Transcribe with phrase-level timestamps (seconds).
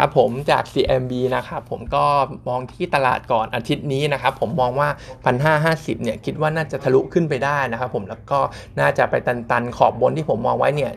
[0.00, 2.04] ครับผมจาก CIMB นะครับผมก็
[2.48, 4.88] มองที่ตลาดก่อนอาทิตย์นี้นะครับผมมองว่า
[5.46, 8.40] 1,550เนี่ยคิดว่าน่าจะทะลุขึ้นไปได้นะครับผมแล้วก็
[8.80, 10.90] น่าจะไปตันๆ ขอบบนที่ผมมองไว้เนี่ย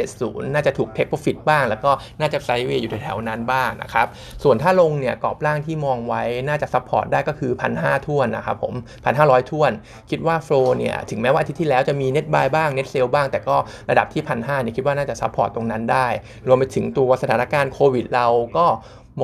[0.00, 1.90] 1570 น่าจะถูก take profit บ้าง แล้วก็
[2.20, 4.06] น่าจะ sideway อยู่แถวๆนั้นบ้างนะครับ
[4.42, 8.74] ส่วนถ้าลงเนี่ยกรอบล่างที่มองไว้น่าจะ support ได้ก็คือ 1,500ถ้วนนะครับผม
[9.12, 9.70] 1,500ถ้วน
[10.10, 13.56] คิดว่า flow เนี่ยถึงแม้ว่าอาทิตย์ที่แล้วจะมี net buy บ้าง net sell บ้างแต่ก็
[13.90, 16.06] ระดับที่1,500เนี่ยคิดว่าน่าจะ support ตรงนั้นได้
[16.46, 18.26] รวมไปถึงตัวสถานการณ์โควิดเรา
[18.56, 18.66] ก็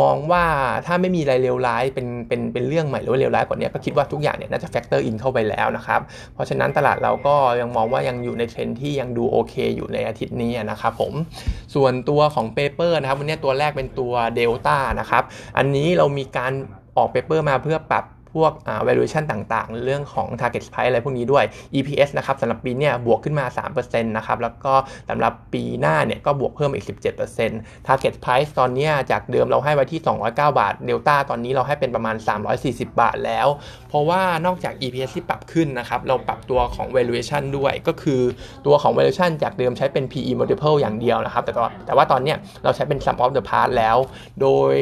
[0.00, 0.44] มองว่า
[0.86, 6.00] ถ้าไม่มีอะไรเลวร้ายเป็นเป็นเป็นเรื่องใหม่หรือว่าเลวร้ายกว่านี้ก็คิดว่าทุกอย่างเนี่ยน่าจะ factor in เข้าไปแล้วนะครับ
[6.34, 11.12] เพราะฉะนั้นตลาดเราก็ยังมองว่ายังอยู่ในเทรนที่ยังดูโอเคอยู่ในอาทิตย์นี้นะครับผม
[11.74, 15.22] ส่วนตัวของ paper นะครับวันนี้ตัวแรกเป็นตัวเดลต้านะครับ
[15.58, 16.52] อันนี้เรามีการ
[16.96, 18.04] ออก paper มาเพื่อปรับ
[18.34, 18.52] พวก
[18.86, 23.46] valuation ต่างๆ เรื่องของ target price อะไรพวกนี้ด้วย EPS นะครับสำหรับปีนี้บวกขึ้นมา
[23.76, 24.74] 3%นะครับ แล้วก็
[25.10, 26.86] สำหรับปีหน้าเนี่ยก็บวกเพิ่มอีก
[27.36, 30.00] 17% target price ตอนนี้จากเดิมเราให้ไว้ที่
[30.30, 32.16] 209 บาทเดลต้าตอนนี้เราให้เป็นประมาณ
[32.52, 33.46] 340 บาทแล้ว
[33.88, 38.20] เพราะว่านอกจาก EPS ที่ปรับขึ้นนะครับ เราปรับตัวของ valuation ด้วยก็คือ
[38.66, 41.52] ตัวของ valuation จากเดิมใช้เป็น PE multiple อย่างเดียวนะครับ แต่
[41.86, 43.96] แต่ว่าตอนนี้เราใช้เป็น sum of the parts แล้ว
[44.40, 44.74] โดย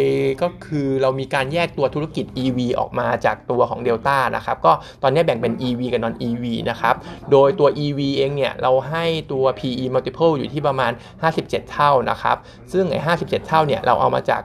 [0.42, 6.94] ก็คือเรามีการแยกตัวธุรกิจ EV ออกมาจากตัวของ Delta นะครับก็ตอนนี้แบ่งเป็น EV กับ non EV นะครับ
[7.30, 10.92] โดยตัว EV เองเนี่ยเราให้ตัว PE multiple อยู่ที่ประมาณ
[11.32, 12.36] 57 เท่านะครับ
[12.72, 14.42] ซึ่งไอ้57 เท่าเนี่ยเราเอามาจาก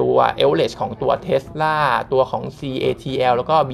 [0.00, 1.76] ตัว average ของตัว Tesla
[2.12, 3.72] ตัวของ CATL แล้วก็ B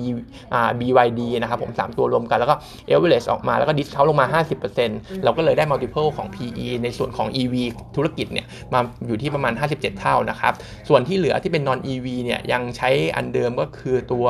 [0.80, 2.56] BYD นะครับผม 3 ตัวรวมกันแล้วก็
[2.88, 4.42] average ออกมาแล้วก็ discount ลงมา
[4.80, 7.54] 50%เราก็เลยได้ multiple ของ PE ในส่วนของ EV
[7.96, 10.52] ธุรกิจเนี่ยมาอยู่ที่ประมาณ 57 เท่านะครับ
[10.88, 14.26] ส่วนที่เหลือที่เป็น non EV เนี่ยยังใช้อันเดิมก็คือตัว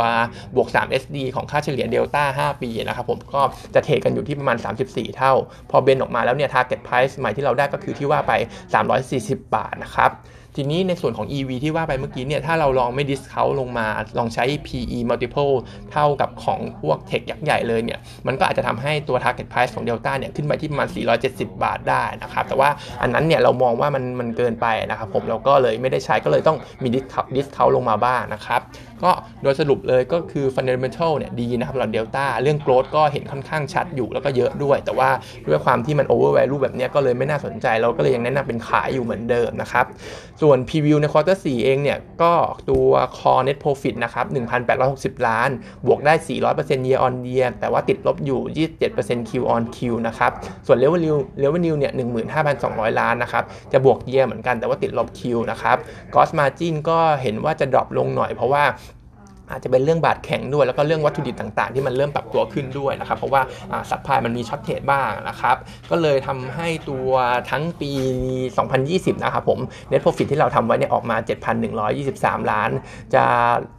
[0.56, 3.42] บวก 3 SD ของค่าเฉลี่ยเดลต้า5 ปีนะครับผมก็
[3.74, 5.32] จะเทรดกันอยู่ที่ประมาณ 34 เท่า
[5.70, 8.32] พอเบนออกมาแล้วเนี่ย target price ใหม่ที่เราได้ก็คือที่ว่าไป
[8.92, 10.12] 340 บาทนะครับ
[10.56, 13.86] ทีนี้ในส่วนของ EV ที่ว่าไปเมื่อกี้เนี่ย ถ้าเราลองไม่ discount ลงมา
[14.18, 15.54] ลองใช้ PE multiple
[15.92, 20.88] เท่ากับของพวกเทคยักษ์ใหญ่เลยเนี่ย มันก็อาจจะทำให้ตัว target price ของ Delta เนี่ย ขึ้นไปที่ประมาณ
[21.24, 22.70] 470 บาทได้นะครับ แต่ว่า
[23.02, 26.88] อันนั้นเนี่ย เรามองว่ามันมันเกินไปนะครับผม เราก็เลยไม่ได้ใช้ก็เลยต้องมี
[27.36, 28.60] discount ลงมาบ้างนะครับ
[29.04, 29.10] ก็
[29.42, 35.10] โดยสรุปเลยก็คือ fundamental เนี่ยดีนะครับสำหรับ Delta เรื่อง growth ก็เห็นค่อนข้างชัดอยู่แล้วก็เยอะด้วย แต่ว่า
[35.48, 39.86] ด้วยความที่มัน over value แบบนี้ก็เลยไม่น่าสนใจ เราก็เลยยังแนะนำเป็นขายอยู่เหมือนเดิมนะครับ
[40.42, 42.32] ส่วน preview ใน quarter 4 เองเนี่ยก็
[42.70, 42.88] ตัว
[43.18, 44.26] core net profit นะครับ
[44.76, 45.50] 1,860 ล้าน
[45.86, 46.14] บวกได้
[46.50, 50.30] 400% year on year แต่ว่าติดลบอยู่ 27% Q on Q นะครับ
[50.66, 51.92] ส่วน revenue revenue เนี่ย
[52.46, 55.76] 15,200 ล้านนะครับ จะบวก year เหมือนกันแต่ว่าติดลบ Q นะครับ
[56.12, 58.64] gross margin ก็เห็นว่าจะดรอปลงหน่อยเพราะว่า
[59.50, 63.42] อาจจะเป็นเรื่องบาดแข็งด้วย แล้วก็เรื่องวัตถุดิบต่างๆ ที่มันเริ่มปรับตัวขึ้นด้วยนะครับ เพราะว่า
[63.90, 65.56] สัพพายมันมีช็อตเทรดบ้างนะครับ
[65.90, 67.10] ก็เลยทำให้ตัว
[67.50, 67.90] ทั้งปี
[68.56, 69.58] 2020 นะครับผม
[69.90, 71.16] net profit ที่เราทำไว้เนี่ยออกมา
[71.82, 72.70] 7,123 ล้าน
[73.14, 73.22] จะ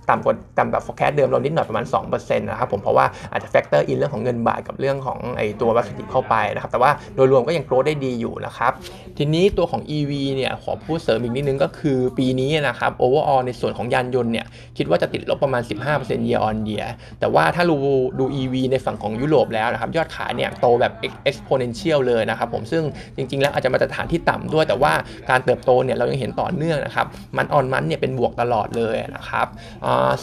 [0.10, 8.72] ต่ำกว่าต่ำแบบ forecast เดิมเรานิดหน่อยประมาณ 2%นะครับผม เพราะว่าอาจจะ factor in เรื่องของเงินบาทกับเรื่องของไอตัววัตถุดิบเข้าไปนะครับ แต่ว่าโดยรวมก็ยังโกรได้ดีอยู่นะครับ
[9.18, 14.46] ทีนี้ตัวของ EV เนี่ยขอพูดเสริมอีกนิดนึงก็คือปีนี้นะครับ overall ในส่วนของยานยนต์เนี่ย
[14.78, 16.88] คิดว่าจะติดลบประมาณ15% year on year
[17.20, 17.78] แต่ว่าถ้าดู
[18.20, 20.94] ดู EV ในฝั่งของยุโรปแล้วนะครับ ยอดขายเนี่ยโตแบบ
[21.30, 22.84] exponential เลยนะครับผมซึ่ง
[23.16, 24.94] จริง ๆ แล้วอาจจะมาตรฐานที่ต่ำด้วย แต่ว่า
[25.30, 27.08] การเติบโตเนี่ยเรายังเห็นต่อเนื่องนะครับ
[27.38, 29.48] มันออนมันเนี่ยเป็นบวกตลอดเลยนะครับ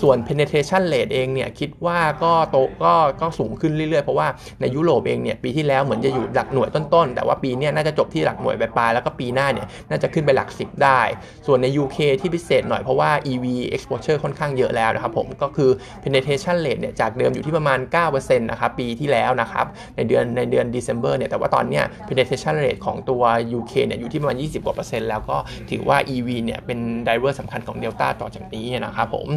[0.00, 4.28] ส่วน penetration rate เองเนี่ยคิดว่าก็โตก็ก็สูงขึ้นเรื่อยๆ เพราะว่า
[4.60, 11.00] ในยุโรปเองเนี่ยปีที่แล้วเหมือนจะอยู่หลักหน่วยต้นๆ แต่ว่าปีนี้น่าจะจบที่หลักหน่วยปลายๆแล้วก็ปีหน้าเนี่ยน่าจะขึ้นไปหลัก 10 ได้
[11.46, 13.46] ส่วนใน UK ที่พิเศษหน่อยเพราะว่า EV
[13.76, 15.70] exposure ค่อนข้างเยอะแล้วนะครับผมก็คือ
[16.02, 17.78] penetration rate เนี่ยจากเดิมอยู่ที่ประมาณ
[18.08, 19.66] 9%นะครับปีที่แล้วนะครับ
[19.96, 23.22] ในเดือนในเดือน December เนี่ยแต่ว่าตอนเนี้ย penetration rate ของตัว
[23.58, 25.36] UK เนี่ยอยู่ที่ประมาณ 20กว่าเปอร์เซ็นต์แล้วก็
[25.70, 29.28] ถือว่า EV เนี่ยเป็น driver สำคัญของ Delta ต่อจากนี้นะครับผม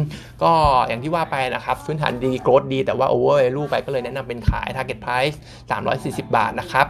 [0.42, 0.52] ก็
[0.88, 5.36] อย่างที่ว่าไปนะครับพื้นฐานดี growth ดีแต่ว่า over value ไปก็เลยแนะนำเป็นขาย target price
[5.80, 6.86] 340 บาทนะครับ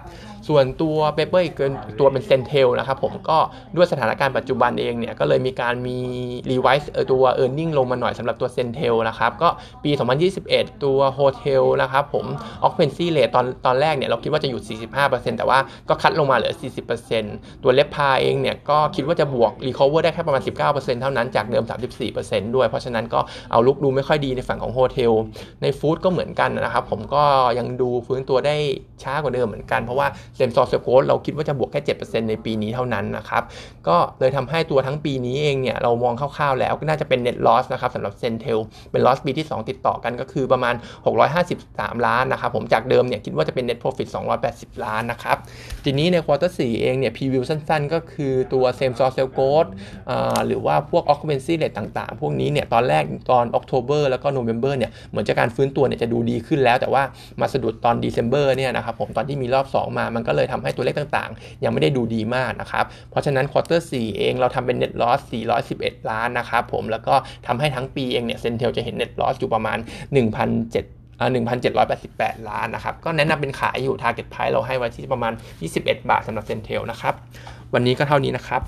[0.48, 1.54] ส่วนตัว paper อีก
[2.00, 3.38] ตัวเป็น CENTEL นะครับผมก็
[3.76, 5.98] ด้วยสถานการณ์ปัจจุบันเองเนี่ยก็เลยมีการมี
[6.50, 9.48] revise ตัว earning ลงมาหน่อยสำหรับตัว CENTEL นะครับ ก็
[9.84, 9.90] ปี
[10.36, 12.26] 2021 ตัว hotel นะครับผม
[12.64, 15.58] occupancy rate ตอนตอนแรกเนี่ยเราคิดว่าจะอยู่ 45%แต่ว่า
[15.88, 16.54] ก็ cut ลงมาเหลือ
[17.08, 20.42] 40%ตัว RevPAR เองเนี่ยก็คิดว่าจะบวก recover ได้แค่ประมาณ
[20.72, 21.64] 19%เท่านั้นจากเดิม
[22.10, 23.20] 34%ด้วย เพราะฉะนั้นก็
[23.50, 25.12] outlook ดูไม่ค่อยดีในฝั่งของ hotel
[25.62, 27.24] ใน food ก็เหมือนกันนะครับผมก็
[27.58, 28.56] ยังดูฟื้นตัวได้
[29.02, 30.06] ช้ากว่าเดิมเหมือนกันเพราะว่า
[30.36, 33.42] same store sales growth เราคิดว่าจะบวกแค่ 7%ในปีนี้เท่านั้นนะครับ
[33.88, 38.58] ก็เลยทำให้ตัวทั้งปีนี้เองเนี่ยเรามองคร่าวๆแล้วก็น่าจะเป็น net loss นะครับสำหรับ CENTEL
[38.90, 40.74] เป็น loss ปีที่ 2 ติดต่อกันก็คือประมาณ
[41.40, 44.08] 653 ล้านนะครับผมจากเดิมเนี่ยคิดว่าจะเป็น net profit
[44.46, 45.36] 280 ล้านนะครับ
[45.84, 49.70] ทีนี้ใน quarter 4เองเนี่ย preview สั้นๆ ก็คือตัว same store sales growth
[50.46, 57.02] หรือว่าพวก occupancy rate ต่างๆ พวกนี้เนี่ยตอนแรกตอน October แล้วก็ November เนี่ยเหมือนจะการฟื้นตัวเนี่ยจะดูดีขึ้นแล้ว แต่ว่า
[57.40, 65.20] มาสะดุดตอน December เนี่ยนะครับผมตอนที่มีรอบ 2 มามันก็เลยทำให้ตัวเลขต่างๆ ยังไม่ได้ดูดีมากนะครับเพราะฉะนั้น quarter 4เองเราทำเป็น net loss
[65.64, 67.14] 411 ล้านนะครับผมแล้วก็
[67.46, 69.78] ทำให้ทั้งปีเองเนี่ยเ Intel จะเห็น net loss อยู่ประมาณ
[70.12, 75.32] 1,700 1,788 ล้านนะครับ ก็แนะนำเป็นขายอยู่ Target Price เราให้ไว้ที่ประมาณ
[75.70, 75.80] 21
[76.10, 77.14] บาทสำหรับเซนเทลนะครับ
[77.74, 78.62] วันนี้ก็เท่านี้นะครับ